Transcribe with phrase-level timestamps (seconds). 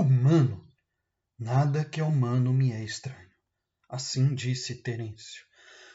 [0.00, 0.66] humano.
[1.38, 3.28] Nada que é humano me é estranho.
[3.88, 5.44] Assim disse Terêncio.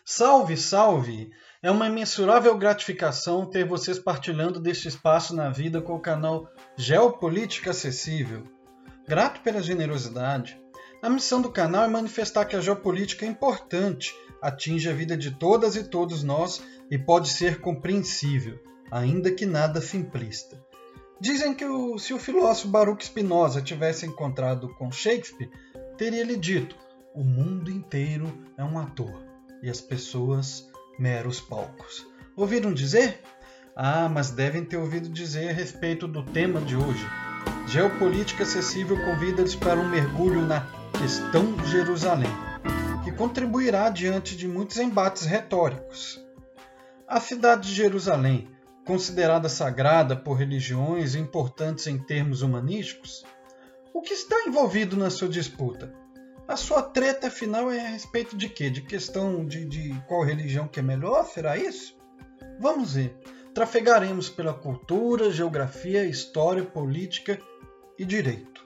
[0.06, 1.32] Salve, salve!
[1.64, 6.48] É uma imensurável gratificação ter vocês partilhando deste espaço na vida com o canal
[6.78, 8.44] Geopolítica Acessível.
[9.08, 10.60] Grato pela generosidade.
[11.02, 15.32] A missão do canal é manifestar que a geopolítica é importante, atinge a vida de
[15.32, 18.60] todas e todos nós e pode ser compreensível,
[18.92, 20.65] ainda que nada simplista.
[21.20, 25.50] Dizem que o, se o filósofo Baruch Spinoza tivesse encontrado com Shakespeare,
[25.98, 26.76] teria lhe dito:
[27.14, 29.24] o mundo inteiro é um ator
[29.64, 32.06] e as pessoas meros palcos.
[32.36, 33.22] Ouviram dizer?
[33.76, 37.06] Ah, mas devem ter ouvido dizer a respeito do tema de hoje.
[37.68, 40.68] Geopolítica Acessível convida-lhes para um mergulho na
[41.00, 42.30] questão Jerusalém,
[43.04, 46.24] que contribuirá diante de muitos embates retóricos.
[47.08, 48.50] A cidade de Jerusalém,
[48.86, 53.26] considerada sagrada por religiões importantes em termos humanísticos,
[53.94, 55.94] o que está envolvido na sua disputa?
[56.48, 58.70] A sua treta final é a respeito de quê?
[58.70, 61.26] De questão de, de qual religião que é melhor?
[61.26, 61.98] Será isso?
[62.60, 63.18] Vamos ver.
[63.54, 67.40] Trafegaremos pela cultura, geografia, história, política
[67.98, 68.64] e direito.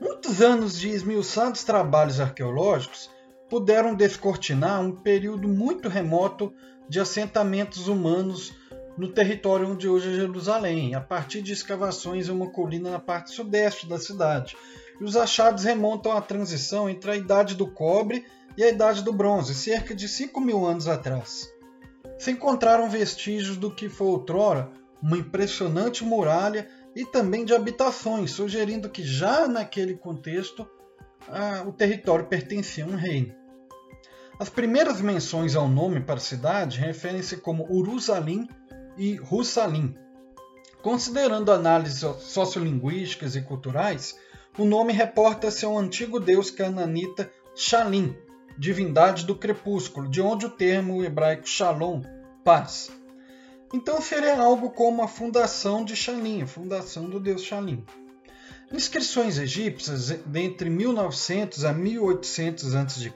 [0.00, 3.10] Muitos anos de esmiuçados trabalhos arqueológicos
[3.50, 6.54] puderam descortinar um período muito remoto
[6.88, 8.52] de assentamentos humanos
[8.96, 13.30] no território onde hoje é Jerusalém, a partir de escavações em uma colina na parte
[13.30, 14.56] sudeste da cidade,
[15.00, 19.12] e os achados remontam à transição entre a Idade do Cobre e a Idade do
[19.12, 21.48] Bronze, cerca de 5 mil anos atrás.
[22.18, 24.68] Se encontraram vestígios do que foi outrora
[25.00, 30.68] uma impressionante muralha e também de habitações, sugerindo que já naquele contexto
[31.64, 33.37] o território pertencia a um reino.
[34.40, 38.48] As primeiras menções ao nome para a cidade referem-se como Urusalim
[38.96, 39.96] e Russalim.
[40.80, 44.16] Considerando análises sociolinguísticas e culturais,
[44.56, 48.16] o nome reporta-se ao antigo deus cananita Shalim,
[48.56, 52.02] divindade do crepúsculo, de onde o termo hebraico Shalom,
[52.44, 52.92] paz.
[53.74, 57.84] Então seria algo como a fundação de Shalim, a fundação do deus Shalim.
[58.72, 63.10] Inscrições egípcias entre 1900 a 1800 a.C.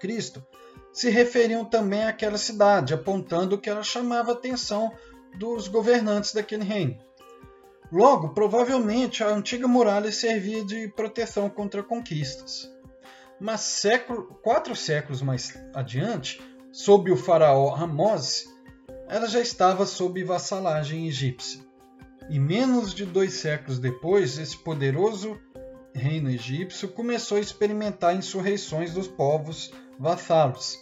[0.93, 4.93] se referiam também àquela cidade, apontando que ela chamava a atenção
[5.39, 6.99] dos governantes daquele reino.
[7.91, 12.71] Logo, provavelmente a antiga muralha servia de proteção contra conquistas.
[13.41, 18.47] Mas século, quatro séculos mais adiante, sob o faraó Ramose,
[19.09, 21.61] ela já estava sob vassalagem egípcia.
[22.31, 25.39] E menos de dois séculos depois, esse poderoso
[25.95, 29.71] reino egípcio começou a experimentar insurreições dos povos
[30.03, 30.81] vassalos.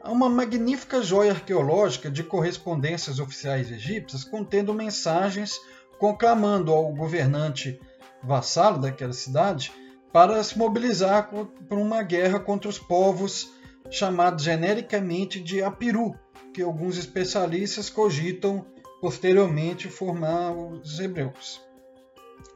[0.00, 5.60] Há uma magnífica joia arqueológica de correspondências oficiais egípcias contendo mensagens
[5.98, 7.78] conclamando ao governante
[8.22, 9.70] vassalo daquela cidade
[10.10, 11.28] para se mobilizar
[11.68, 13.52] por uma guerra contra os povos
[13.90, 16.14] chamados genericamente de Apiru,
[16.54, 18.64] que alguns especialistas cogitam
[19.00, 21.60] posteriormente formar os hebreus.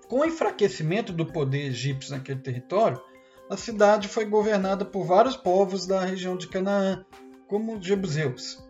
[0.08, 3.00] Com o enfraquecimento do poder egípcio naquele território,
[3.48, 7.04] a cidade foi governada por vários povos da região de Canaã,
[7.46, 8.62] como os jebuseus.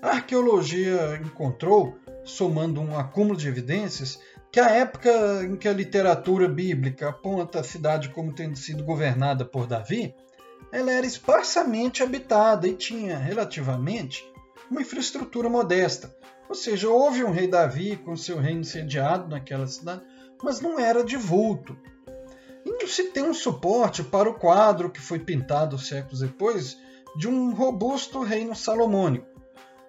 [0.00, 4.18] A arqueologia encontrou somando um acúmulo de evidências,
[4.50, 5.10] que a época
[5.44, 10.14] em que a literatura bíblica aponta a cidade como tendo sido governada por Davi,
[10.72, 14.24] ela era esparsamente habitada e tinha, relativamente,
[14.70, 16.14] uma infraestrutura modesta.
[16.48, 20.02] Ou seja, houve um rei Davi com seu reino sediado naquela cidade,
[20.42, 21.76] mas não era de vulto.
[22.86, 26.78] Se tem um suporte para o quadro que foi pintado séculos depois
[27.16, 29.26] de um robusto reino salomônico.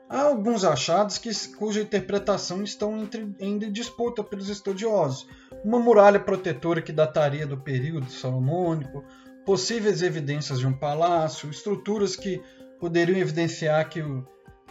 [0.08, 5.28] Há alguns achados que, cuja interpretação estão entre, em disputa pelos estudiosos.
[5.64, 9.04] Uma muralha protetora que dataria do período salomônico,
[9.46, 12.42] possíveis evidências de um palácio, estruturas que
[12.80, 14.24] poderiam evidenciar que o,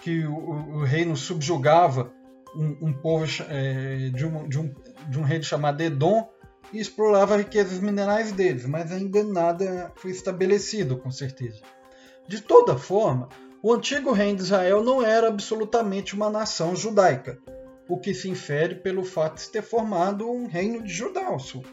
[0.02, 0.34] que o,
[0.78, 2.12] o reino subjugava
[2.54, 4.75] um, um povo é, de, um, de, um,
[5.08, 6.28] de um reino chamado Edom
[6.75, 11.61] e explorava riquezas minerais deles, mas ainda nada foi estabelecido, com certeza.
[12.26, 13.29] De toda forma,
[13.62, 17.38] o antigo reino de Israel não era absolutamente uma nação judaica,
[17.88, 21.65] o que se infere pelo fato de ter formado um reino de Judá ao sul.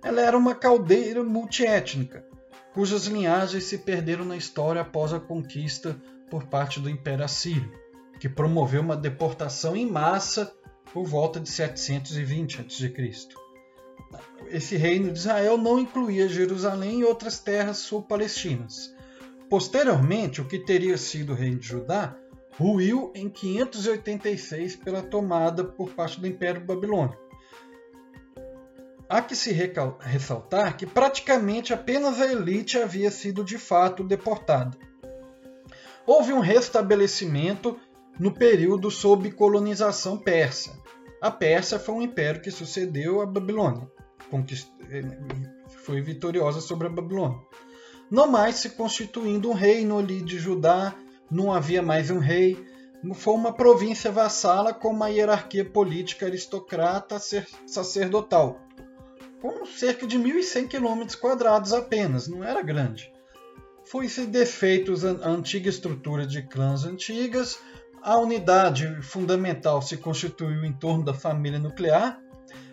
[0.00, 2.24] Ela era uma caldeira multiétnica,
[2.72, 6.00] cujas linhagens se perderam na história após a conquista
[6.30, 7.72] por parte do Império Assírio,
[8.20, 10.54] que promoveu uma deportação em massa
[10.92, 12.88] por volta de 720 a.C.
[14.48, 18.92] Esse reino de Israel não incluía Jerusalém e outras terras sul-palestinas,
[19.50, 22.16] Posteriormente, o que teria sido o reino de Judá
[22.56, 27.20] ruiu em 586 pela tomada por parte do Império Babilônico.
[29.08, 29.50] há que se
[29.98, 34.78] ressaltar que praticamente apenas a elite havia sido de fato deportada.
[36.06, 37.76] Houve um restabelecimento
[38.20, 40.78] no período sob colonização persa.
[41.20, 43.86] A Pérsia foi um império que sucedeu à Babilônia,
[45.84, 47.38] foi vitoriosa sobre a Babilônia.
[48.10, 50.94] Não mais se constituindo um reino ali de Judá,
[51.30, 52.58] não havia mais um rei,
[53.14, 57.18] foi uma província vassala com uma hierarquia política aristocrata
[57.66, 58.60] sacerdotal,
[59.40, 63.12] com cerca de 1.100 km quadrados apenas, não era grande.
[63.84, 67.58] Foi-se defeitos a antiga estrutura de clãs antigas,
[68.02, 72.20] a unidade fundamental se constituiu em torno da família nuclear,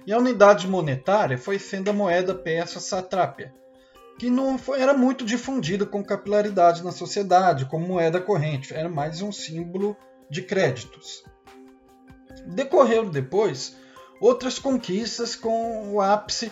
[0.05, 3.53] e a unidade monetária foi sendo a moeda persa satrápia,
[4.17, 9.21] que não foi, era muito difundida com capilaridade na sociedade como moeda corrente, era mais
[9.21, 9.97] um símbolo
[10.29, 11.23] de créditos.
[12.47, 13.75] Decorreram depois
[14.21, 16.51] outras conquistas com o ápice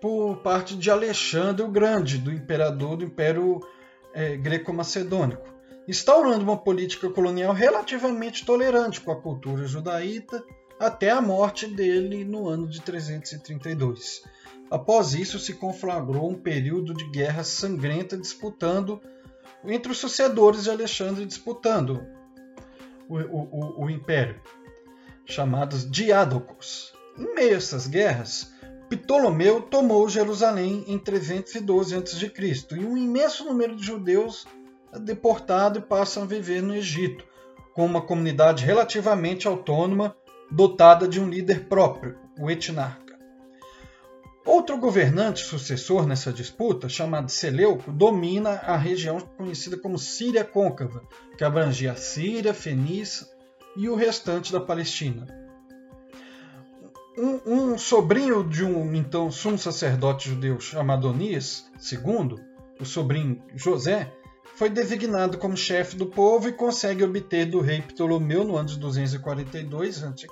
[0.00, 3.60] por parte de Alexandre o Grande, do imperador do Império
[4.12, 5.55] é, Greco-Macedônico,
[5.88, 10.44] instaurando uma política colonial relativamente tolerante com a cultura judaíta
[10.78, 14.22] até a morte dele no ano de 332.
[14.70, 19.00] Após isso, se conflagrou um período de guerra sangrenta disputando
[19.64, 22.04] entre os sucedores de Alexandre disputando
[23.08, 24.40] o, o, o império,
[25.24, 26.92] chamados Diádocos.
[27.16, 28.52] Em meio a essas guerras,
[28.90, 32.32] Ptolomeu tomou Jerusalém em 312 a.C.
[32.72, 34.46] e um imenso número de judeus
[35.00, 37.24] deportado e passam a viver no Egito,
[37.74, 40.16] com uma comunidade relativamente autônoma,
[40.50, 43.06] dotada de um líder próprio, o etnarca.
[44.46, 51.02] Outro governante sucessor nessa disputa, chamado Seleuco, domina a região conhecida como Síria Côncava,
[51.36, 53.26] que abrangia a Síria, Fenícia
[53.76, 55.26] e o restante da Palestina.
[57.18, 62.38] Um, um, sobrinho de um então sumo sacerdote judeu chamado Onias II,
[62.78, 64.12] o sobrinho José,
[64.56, 68.78] foi designado como chefe do povo e consegue obter do rei Ptolomeu, no ano de
[68.78, 70.26] 242 a.C.,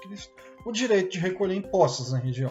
[0.65, 2.51] o direito de recolher impostos na região.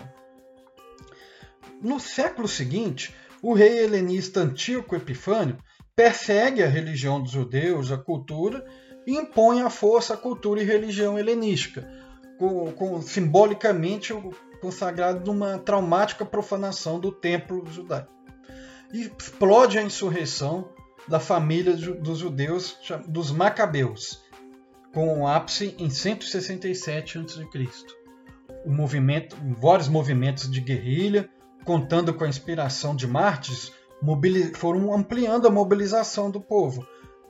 [1.81, 5.58] No século seguinte, o rei helenista Antíoco Epifânio
[5.96, 8.64] persegue a religião dos judeus, a cultura,
[9.06, 11.90] e impõe à força a cultura e religião helenística,
[12.38, 14.14] com, com, simbolicamente
[14.62, 18.14] consagrado numa traumática profanação do templo judaico.
[18.94, 20.70] Explode a insurreição
[21.07, 22.77] da família dos judeus
[23.07, 24.21] dos Macabeus,
[24.94, 27.47] com o ápice em 167 a.C.
[28.65, 31.29] O movimento, vários movimentos de guerrilha,
[31.65, 33.71] contando com a inspiração de mártires,
[34.55, 36.85] foram ampliando a mobilização do povo,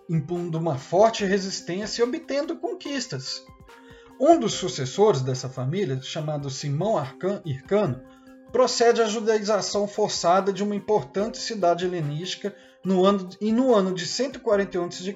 [0.10, 3.46] impondo uma forte resistência e obtendo conquistas.
[4.20, 6.96] Um dos sucessores dessa família, chamado Simão
[7.46, 8.02] Hircano,
[8.54, 12.56] procede à judaização forçada de uma importante cidade helenística
[12.86, 15.16] no ano, e no ano de 141 a.C.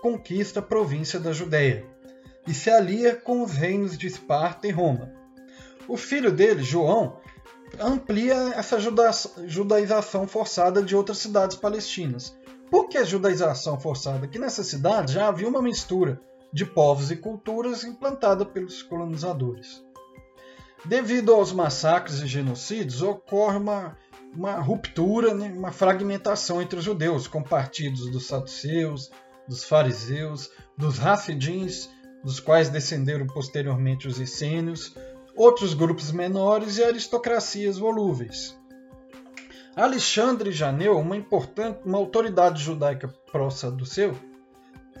[0.00, 1.84] conquista a província da Judéia
[2.46, 5.12] e se alia com os reinos de Esparta e Roma.
[5.88, 7.18] O filho dele, João,
[7.80, 8.78] amplia essa
[9.46, 12.38] judaização forçada de outras cidades palestinas.
[12.70, 14.28] Por que judaização forçada?
[14.28, 16.20] Que nessa cidade já havia uma mistura
[16.52, 19.84] de povos e culturas implantada pelos colonizadores.
[20.84, 23.96] Devido aos massacres e genocídios, ocorre uma,
[24.34, 29.10] uma ruptura, né, uma fragmentação entre os judeus, com partidos dos saduceus,
[29.46, 31.90] dos fariseus, dos rafidins,
[32.24, 34.94] dos quais descenderam posteriormente os essênios,
[35.36, 38.58] outros grupos menores e aristocracias volúveis.
[39.76, 44.16] Alexandre Janeu, uma importante, uma autoridade judaica pró-saduceu,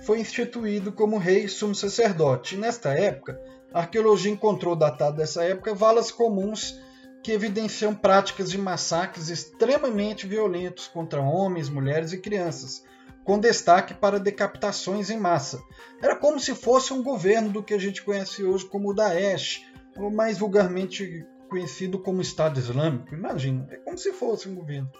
[0.02, 2.56] foi instituído como rei sumo sacerdote.
[2.56, 3.40] Nesta época,
[3.72, 6.80] a arqueologia encontrou datado dessa época valas comuns
[7.22, 12.82] que evidenciam práticas de massacres extremamente violentos contra homens, mulheres e crianças,
[13.24, 15.60] com destaque para decapitações em massa.
[16.02, 19.62] Era como se fosse um governo do que a gente conhece hoje como o Daesh,
[19.96, 23.14] ou mais vulgarmente conhecido como Estado Islâmico.
[23.14, 24.90] Imagina, é como se fosse um governo.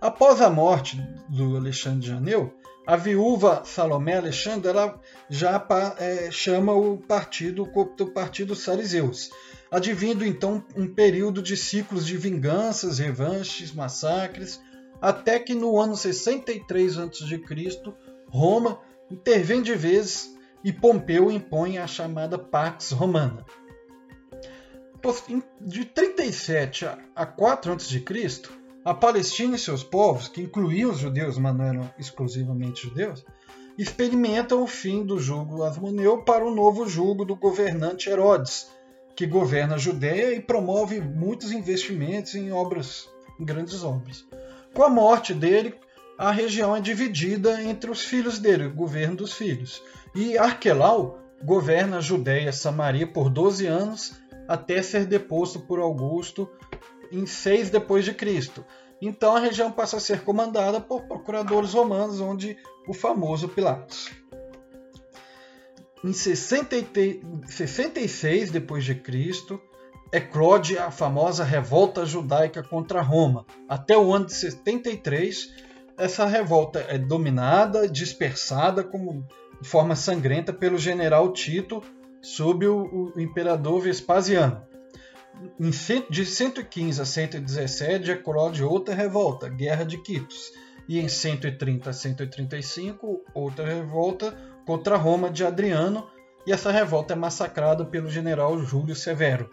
[0.00, 2.52] Após a morte do Alexandre de Janeu,
[2.86, 5.66] a viúva Salomé Alexandre ela já
[5.98, 9.30] é, chama o partido o partido Sarizeus,
[9.70, 14.60] advindo então um período de ciclos de vinganças, revanches, massacres,
[15.00, 17.42] até que no ano 63 a.C.,
[18.28, 23.44] Roma intervém de vez e Pompeu impõe a chamada Pax Romana
[25.60, 28.02] de 37 a 4 a.C.,
[28.86, 33.26] a Palestina e seus povos, que incluíam os judeus, mas não eram exclusivamente judeus,
[33.76, 38.70] experimentam o fim do jugo asmoneu para o novo jugo do governante Herodes,
[39.16, 43.08] que governa a Judéia e promove muitos investimentos em obras,
[43.40, 44.24] em grandes obras.
[44.72, 45.74] Com a morte dele,
[46.16, 49.82] a região é dividida entre os filhos dele, o governo dos filhos.
[50.14, 54.14] E Arquelau governa a Judéia Samaria por 12 anos
[54.46, 56.48] até ser deposto por Augusto
[57.12, 58.64] em 6 depois de Cristo.
[59.00, 62.56] Então a região passa a ser comandada por procuradores romanos, onde
[62.88, 64.10] o famoso Pilatos.
[66.04, 69.58] Em 66 depois de Cristo,
[70.12, 73.44] eclode a famosa revolta judaica contra Roma.
[73.68, 75.52] Até o ano de 73,
[75.98, 79.26] essa revolta é dominada, dispersada como
[79.60, 81.82] de forma sangrenta pelo general Tito
[82.22, 84.62] sob o, o imperador Vespasiano.
[85.58, 90.52] De 115 a 117 eclode outra revolta, Guerra de Quitos,
[90.88, 96.08] e em 130 a 135 outra revolta contra Roma de Adriano,
[96.46, 99.50] e essa revolta é massacrada pelo general Júlio Severo.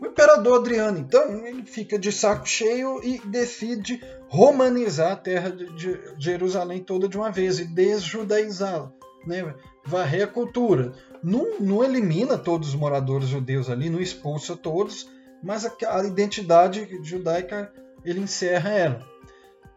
[0.00, 5.98] O imperador Adriano, então, ele fica de saco cheio e decide romanizar a terra de
[6.18, 8.92] Jerusalém toda de uma vez e desjudaizá-la,
[9.26, 9.54] né?
[9.86, 10.92] varrer a cultura.
[11.22, 15.08] Não, não, elimina todos os moradores judeus ali, não expulsa todos,
[15.42, 17.72] mas a, a identidade judaica
[18.04, 19.16] ele encerra ela.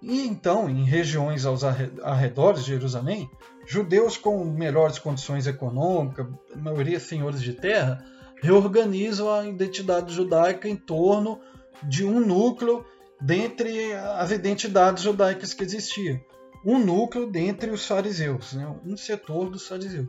[0.01, 3.29] E então, em regiões aos arredores de Jerusalém,
[3.67, 8.03] judeus com melhores condições econômicas, maioria senhores de terra,
[8.41, 11.39] reorganizam a identidade judaica em torno
[11.83, 12.85] de um núcleo
[13.19, 16.19] dentre as identidades judaicas que existiam.
[16.65, 18.73] Um núcleo dentre os fariseus, né?
[18.85, 20.07] um setor dos fariseus.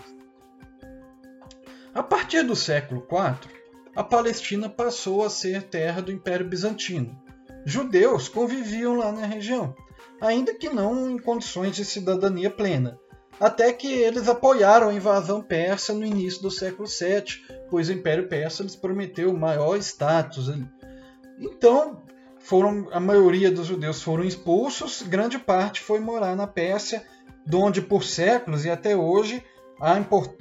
[1.94, 3.50] A partir do século IV,
[3.96, 7.20] a Palestina passou a ser terra do Império Bizantino
[7.64, 9.74] judeus conviviam lá na região,
[10.20, 12.98] ainda que não em condições de cidadania plena.
[13.38, 18.28] Até que eles apoiaram a invasão persa no início do século VII, pois o Império
[18.28, 20.52] Persa lhes prometeu maior status.
[21.38, 22.02] Então,
[22.38, 27.02] foram, a maioria dos judeus foram expulsos, grande parte foi morar na Pérsia,
[27.52, 29.42] onde por séculos e até hoje
[29.80, 29.94] há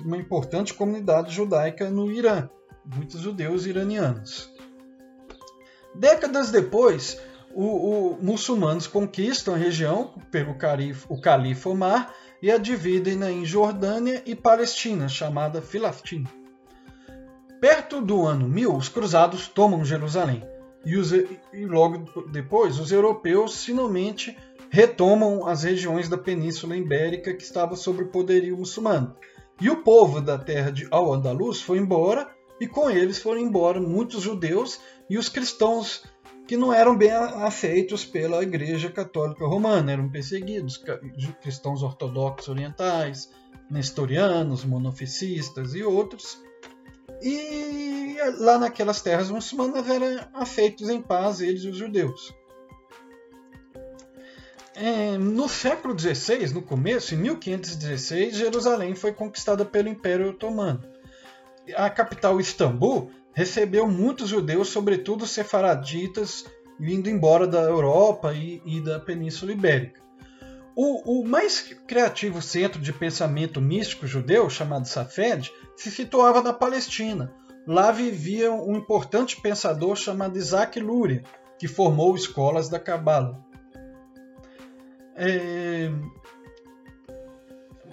[0.03, 2.50] uma importante comunidade judaica no Irã,
[2.86, 4.51] muitos judeus iranianos.
[5.96, 7.19] Décadas depois,
[7.55, 14.22] os muçulmanos conquistam a região pelo calif, o califa Omar e a dividem em Jordânia
[14.25, 16.29] e Palestina, chamada Filastina.
[17.60, 20.43] Perto do ano 1000, os cruzados tomam Jerusalém
[20.86, 24.38] e, os, e logo depois os europeus finalmente
[24.69, 29.15] retomam as regiões da Península Ibérica que estavam sob o poderio muçulmano.
[29.61, 32.29] E o povo da terra de Al-Andalus foi embora
[32.61, 36.03] e com eles foram embora muitos judeus e os cristãos
[36.47, 40.83] que não eram bem aceitos pela Igreja Católica Romana, eram perseguidos,
[41.41, 43.29] cristãos ortodoxos orientais,
[43.69, 46.41] nestorianos, monofiscistas e outros.
[47.21, 52.33] E lá naquelas terras muçulmanas eram aceitos em paz eles os judeus.
[54.81, 60.81] É, no século XVI, no começo, em 1516, Jerusalém foi conquistada pelo Império Otomano
[61.75, 66.45] a capital Istambul recebeu muitos judeus, sobretudo sefaraditas,
[66.79, 70.01] vindo embora da Europa e, e da Península Ibérica.
[70.75, 77.33] O, o, mais criativo centro de pensamento místico judeu, chamado Safed, se situava na Palestina.
[77.67, 81.24] Lá vivia um importante pensador chamado Isaac Luria,
[81.57, 83.45] que formou escolas da Cabala.
[85.21, 85.91] É,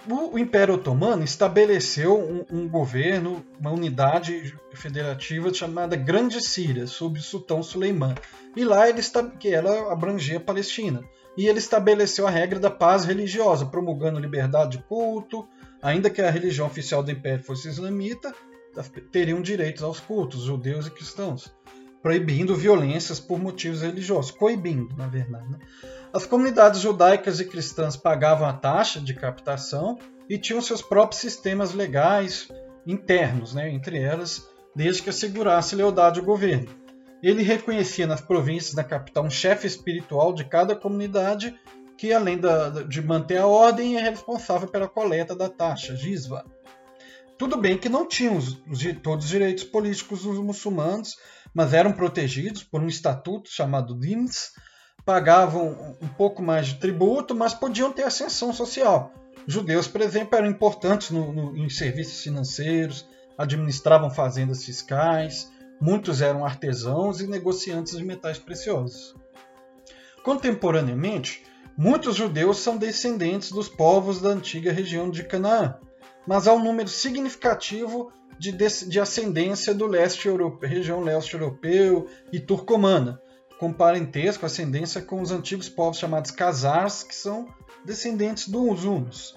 [0.09, 7.21] o Império Otomano estabeleceu um, um, governo, uma unidade federativa chamada Grande Síria, sob o
[7.21, 8.15] sultão Suleiman.
[8.55, 9.01] E lá ele
[9.37, 11.03] que ela abrangia a Palestina.
[11.35, 15.45] E ele estabeleceu a regra da paz religiosa, promulgando liberdade de culto,
[15.81, 18.33] ainda que a religião oficial do Império fosse islamita,
[19.11, 21.53] teriam direitos aos cultos, judeus e cristãos,
[22.01, 25.49] proibindo violências por motivos religiosos, coibindo, na verdade.
[25.49, 25.59] Né?
[26.13, 29.99] As comunidades judaicas e cristãs pagavam a taxa de captação
[30.29, 32.47] e tinham seus próprios sistemas legais
[32.85, 36.69] internos, né, entre elas, desde que assegurasse lealdade ao governo.
[37.21, 41.59] Ele reconhecia nas províncias da capital um chefe espiritual de cada comunidade
[41.97, 46.45] que, além da, de manter a ordem, é responsável pela coleta da taxa, Gisva.
[47.37, 51.17] Tudo bem que não tinham os, os, todos os direitos políticos dos muçulmanos,
[51.53, 54.51] mas eram protegidos por um estatuto chamado Dins,
[55.07, 59.13] pagavam um pouco mais de tributo, mas podiam ter ascensão social.
[59.47, 65.49] Judeus, por exemplo, eram importantes no, no, em serviços financeiros, administravam fazendas fiscais,
[65.79, 69.15] muitos eram artesãos e negociantes de metais preciosos.
[70.23, 71.41] Contemporaneamente,
[71.77, 75.77] muitos judeus são descendentes dos povos da antiga região de Canaã,
[76.27, 82.41] mas há um número significativo de, de ascendência do leste europeu, região leste europeu e
[82.41, 83.21] turcomana,
[83.59, 87.47] com parentesco, ascendência com os antigos povos chamados Khazars, que são
[87.83, 89.35] descendentes dos hunos.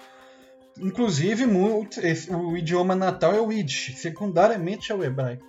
[0.79, 5.45] Inclusive, o idioma natal é o Yiddish, secundariamente é o hebraico.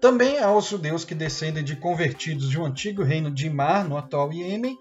[0.00, 3.96] Também há os judeus que descendem de convertidos de um antigo reino de Imar, no
[3.96, 4.76] atual Iêmen,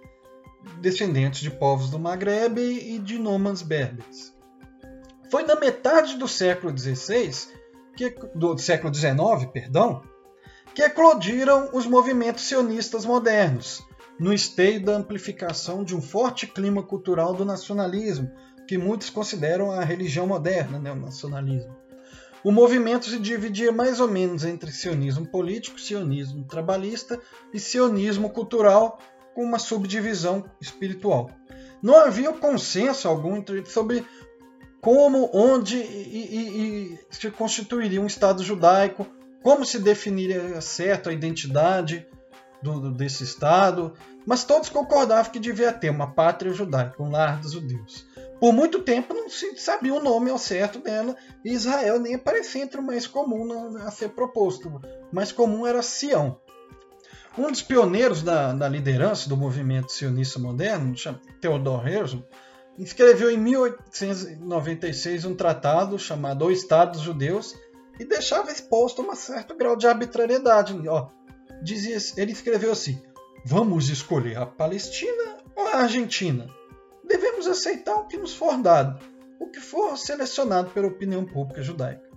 [0.80, 4.36] descendentes de povos do Maghreb e de nômades berberes.
[5.30, 7.32] Foi na metade do século XVI,
[7.96, 10.04] que, do século XIX, perdão,
[10.74, 13.86] que eclodiram os movimentos sionistas modernos,
[14.20, 18.32] no esteio da amplificação de um forte clima cultural do nacionalismo,
[18.68, 21.76] que muitos consideram a religião moderna, né, o nacionalismo.
[22.44, 27.20] O movimento se dividia mais ou menos entre sionismo político, sionismo trabalhista
[27.54, 29.00] e sionismo cultural,
[29.36, 31.30] com uma subdivisão espiritual.
[31.82, 34.06] Não havia consenso algum sobre
[34.82, 39.06] como, onde e, e, e se constituiria um Estado judaico,
[39.42, 42.08] como se definiria certo a identidade
[42.62, 43.94] do, desse Estado,
[44.26, 48.06] mas todos concordavam que devia ter uma pátria judaica, um lar dos judeus.
[48.40, 52.64] Por muito tempo não se sabia o nome ao certo dela e Israel nem aparecia
[52.64, 54.68] entre o mais comum a ser proposto.
[54.68, 54.82] O
[55.16, 56.40] mais comum era Sião.
[57.38, 60.94] Um dos pioneiros da, da liderança do movimento sionista moderno,
[61.40, 62.20] Theodor Herzl,
[62.78, 67.56] escreveu em 1896 um tratado chamado O Estado dos Judeus
[68.00, 70.88] e deixava exposto um certo grau de arbitrariedade.
[70.88, 71.10] Ó,
[71.62, 73.02] dizia, ele escreveu assim:
[73.46, 76.48] Vamos escolher a Palestina ou a Argentina?
[77.12, 79.00] devemos aceitar o que nos for dado,
[79.40, 82.10] o que for selecionado pela opinião pública judaica.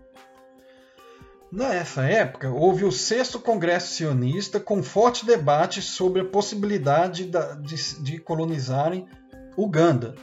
[1.50, 8.18] Nessa época, houve o sexto Congresso Sionista com forte debate sobre a possibilidade de, de
[8.18, 9.06] colonizarem
[9.56, 10.14] Uganda,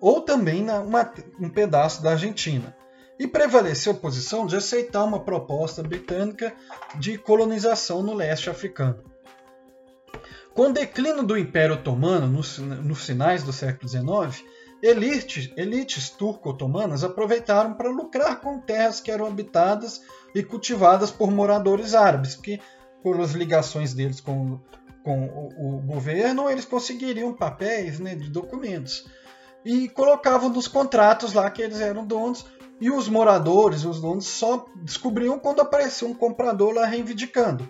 [0.00, 2.74] ou também uma, um pedaço da Argentina,
[3.18, 6.52] e prevaleceu a posição de aceitar uma proposta britânica
[6.96, 9.02] de colonização no leste africano.
[10.54, 14.44] Com o declínio do Império Otomano nos, nos finais do século XIX,
[14.80, 20.02] elites, elites turco-otomanas aproveitaram para lucrar com terras que eram habitadas
[20.34, 22.60] e cultivadas por moradores árabes, que,
[23.02, 24.60] pelas ligações deles com,
[25.02, 29.06] com o, o governo, eles conseguiriam papéis né, de documentos.
[29.64, 32.44] E colocavam nos contratos lá que eles eram donos,
[32.80, 37.68] e os moradores, os donos, só descobriam quando aparecia um comprador lá reivindicando.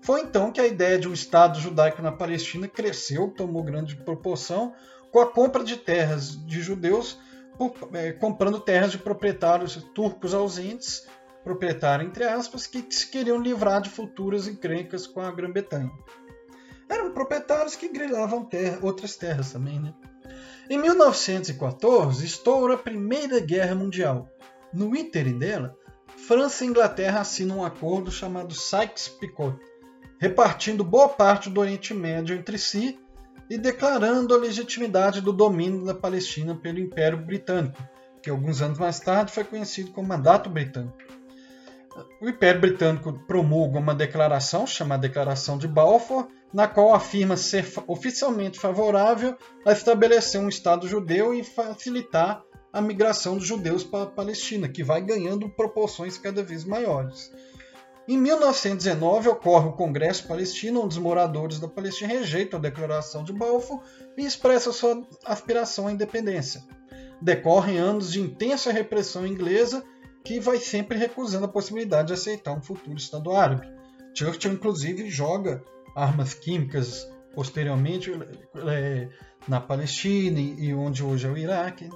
[0.00, 4.72] Foi então que a ideia de um Estado judaico na Palestina cresceu, tomou grande proporção,
[5.10, 7.18] com a compra de terras de judeus,
[7.94, 11.06] é, comprando terras de proprietários turcos ausentes,
[11.42, 15.90] proprietário entre aspas, que se queriam livrar de futuras encrencas com a Grã-Bretanha.
[16.88, 19.80] Eram proprietários que grilavam terra, outras terras também.
[19.80, 19.94] Né?
[20.68, 24.28] Em 1914, estoura a Primeira Guerra Mundial.
[24.72, 25.76] No ínterim dela,
[26.16, 29.56] França e Inglaterra assinam um acordo chamado Sykes-Picot,
[30.18, 32.98] repartindo boa parte do Oriente Médio entre si
[33.48, 37.82] e declarando a legitimidade do domínio da Palestina pelo Império Britânico,
[38.22, 40.96] que alguns anos mais tarde foi conhecido como Mandato Britânico.
[42.20, 48.58] O Império Britânico promulga uma declaração chamada Declaração de Balfour, na qual afirma ser oficialmente
[48.58, 52.42] favorável a estabelecer um Estado judeu e facilitar
[52.76, 57.32] a migração dos judeus para a Palestina, que vai ganhando proporções cada vez maiores.
[58.06, 63.32] Em 1919 ocorre o Congresso Palestino, onde os moradores da Palestina rejeitam a Declaração de
[63.32, 63.82] Balfour
[64.14, 66.62] e expressam sua aspiração à independência.
[67.18, 69.82] Decorrem anos de intensa repressão inglesa
[70.22, 73.66] que vai sempre recusando a possibilidade de aceitar um futuro Estado árabe.
[74.14, 78.12] Churchill, inclusive, joga armas químicas posteriormente
[78.68, 79.08] é,
[79.48, 81.88] na Palestina e onde hoje é o Iraque.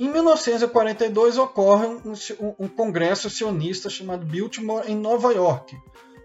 [0.00, 2.00] Em 1942 ocorre um,
[2.40, 5.76] um, um, congresso sionista chamado Biltmore em Nova York.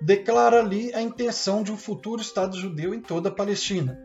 [0.02, 4.02] Declara ali a intenção de um futuro Estado judeu em toda a Palestina.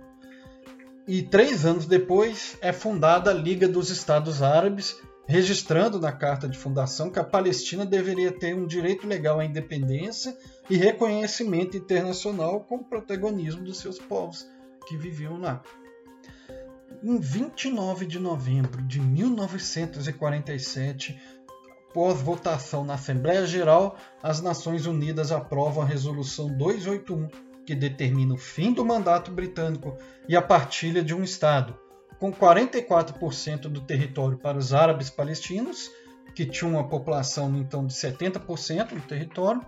[1.07, 6.59] E três anos depois é fundada a Liga dos Estados Árabes, registrando na carta de
[6.59, 10.37] fundação que a Palestina deveria ter um direito legal à independência
[10.69, 14.45] e reconhecimento internacional com o protagonismo dos seus povos
[14.89, 15.63] que viviam lá.
[17.03, 21.19] Em 29 de novembro de 1947,
[21.89, 27.29] após votação na Assembleia Geral, as Nações Unidas aprovam a Resolução 281,
[27.65, 29.97] que determina o fim do mandato britânico
[30.29, 31.75] e a partilha de um Estado,
[32.19, 35.91] com 44% do território para os árabes palestinos,
[36.35, 39.65] que tinham uma população então de 70% do território,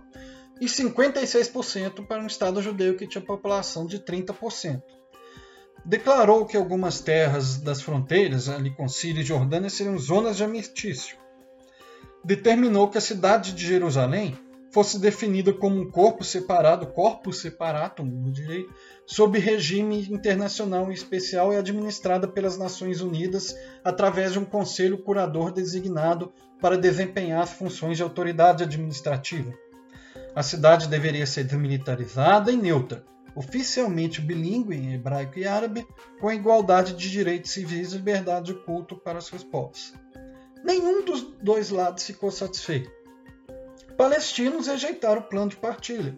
[0.61, 4.83] e 56% para um Estado judeu que tinha população de 30%
[5.85, 11.17] declarou que algumas terras das fronteiras, ali com Síria e Jordânia, seriam zonas de armistício.
[12.23, 14.37] determinou que a cidade de Jerusalém
[14.71, 18.73] fosse definida como um corpo separado, corpus separatum no direito,
[19.05, 26.33] sob regime internacional especial e administrada pelas Nações Unidas através de um conselho curador designado
[26.59, 29.53] para desempenhar as funções de autoridade administrativa.
[30.33, 33.03] A cidade deveria ser desmilitarizada e neutra,
[33.35, 35.87] oficialmente bilíngue em hebraico e árabe,
[36.19, 39.93] com igualdade de direitos civis e liberdade de culto para seus povos.
[40.63, 42.89] Nenhum dos dois lados ficou satisfeito.
[43.97, 46.17] Palestinos rejeitaram o plano de partilha.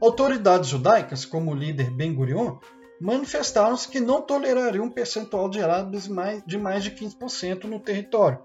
[0.00, 2.58] Autoridades judaicas, como o líder Ben Gurion,
[3.00, 6.08] manifestaram-se que não tolerariam um percentual de árabes
[6.46, 8.40] de mais de 15% no território.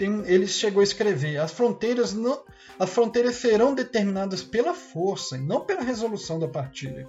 [0.00, 2.42] Ele chegou a escrever: as fronteiras não,
[2.78, 7.08] as fronteiras serão determinadas pela força e não pela resolução da partilha.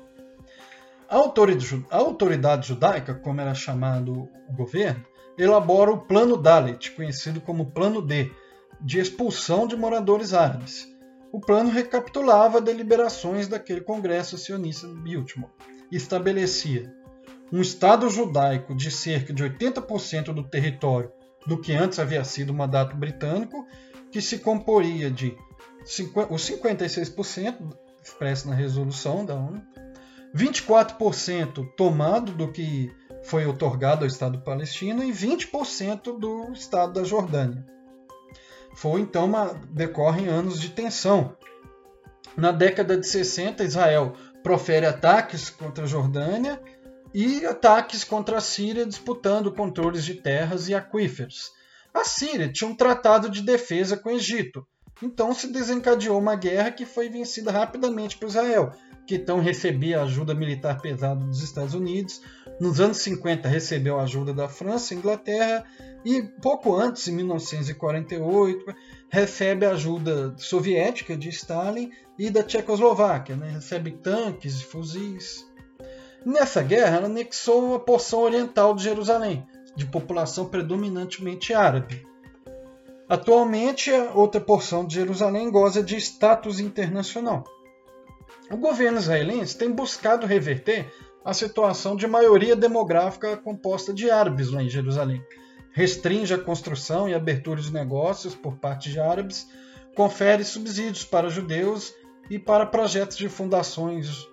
[1.09, 5.05] A autoridade judaica, como era chamado o governo,
[5.37, 8.31] elabora o Plano Dalit, conhecido como Plano D,
[8.79, 10.87] de expulsão de moradores árabes.
[11.31, 15.51] O plano recapitulava deliberações daquele Congresso sionista de Biltmore
[15.89, 16.93] e estabelecia
[17.51, 21.11] um Estado judaico de cerca de 80% do território
[21.45, 23.65] do que antes havia sido mandato britânico,
[24.11, 25.35] que se comporia de
[26.29, 27.55] os 56%
[28.03, 29.61] expresso na resolução da ONU,
[30.35, 32.91] 24% tomado do que
[33.23, 37.65] foi otorgado ao Estado palestino e 20% do Estado da Jordânia.
[38.75, 41.35] Foi então uma decorrem anos de tensão.
[42.37, 46.59] Na década de 60, Israel profere ataques contra a Jordânia
[47.13, 51.51] e ataques contra a Síria disputando controles de terras e aquíferos.
[51.93, 54.65] A Síria tinha um tratado de defesa com o Egito,
[55.03, 58.71] então se desencadeou uma guerra que foi vencida rapidamente por Israel,
[59.05, 62.21] que então recebia ajuda militar pesada dos Estados Unidos.
[62.59, 65.65] Nos anos 50 recebeu ajuda da França, Inglaterra
[66.05, 68.65] e pouco antes, em 1948,
[69.09, 73.51] recebe ajuda soviética de Stalin e da Tchecoslováquia, né?
[73.51, 75.50] recebe tanques e fuzis.
[76.23, 82.05] Nessa guerra, ela anexou a porção oriental de Jerusalém, de população predominantemente árabe.
[83.09, 87.43] Atualmente, outra porção de Jerusalém goza de status internacional.
[88.51, 90.93] O governo israelense tem buscado reverter
[91.25, 95.23] a situação de maioria demográfica composta de árabes lá em Jerusalém.
[95.71, 99.47] Restringe a construção e abertura de negócios por parte de árabes,
[99.95, 101.93] confere subsídios para judeus
[102.29, 104.27] e para projetos de fundações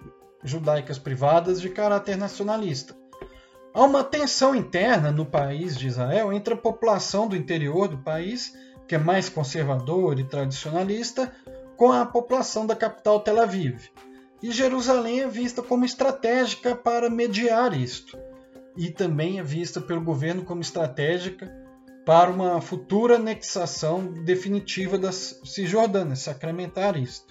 [0.45, 2.97] judaicas privadas de caráter nacionalista.
[3.75, 8.53] Há uma tensão interna no país de Israel entre a população do interior do país,
[8.87, 11.33] que é mais conservadora e tradicionalista,
[11.77, 13.89] com a população da capital Tel Aviv
[14.43, 18.17] e Jerusalém é vista como estratégica para mediar isto,
[18.77, 21.53] e também é vista pelo governo como estratégica
[22.07, 27.27] para uma futura anexação definitiva da Cisjordânia, sacramentar isto.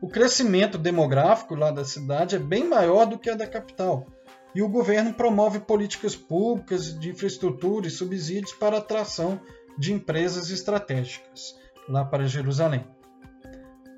[0.00, 4.06] O crescimento demográfico lá da cidade é bem maior do que a da capital,
[4.54, 9.40] e o governo promove políticas públicas de infraestrutura e subsídios para atração
[9.78, 11.54] de empresas estratégicas
[11.88, 12.84] lá para Jerusalém.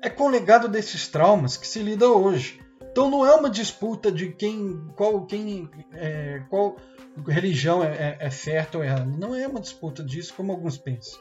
[0.01, 2.59] É com o legado desses traumas que se lida hoje.
[2.91, 6.77] Então não é uma disputa de quem, qual, quem, é, qual
[7.27, 9.05] religião é, é, é certa ou errada.
[9.05, 11.19] Não é uma disputa disso como alguns pensam.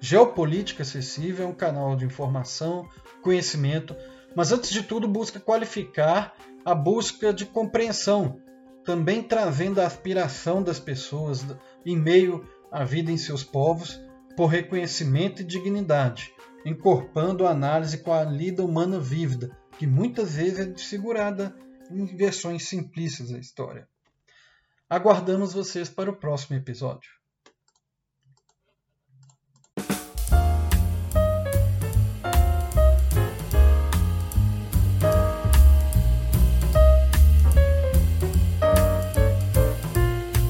[0.00, 2.88] Geopolítica Acessível é um canal de informação,
[3.24, 3.96] conhecimento,
[4.36, 6.34] mas antes de tudo busca qualificar
[6.64, 8.38] a busca de compreensão,
[8.84, 11.44] também trazendo a aspiração das pessoas
[11.84, 13.98] em meio à vida em seus povos
[14.36, 16.32] por reconhecimento e dignidade,
[16.66, 21.56] encorpando a análise com a lida humana vívida, que muitas vezes é desfigurada
[21.90, 23.88] em versões simplistas da história.
[24.88, 27.10] Aguardamos vocês para o próximo episódio.